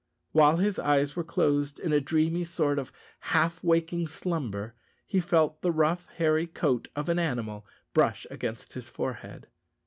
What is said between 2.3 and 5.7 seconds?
sort of half waking slumber, he felt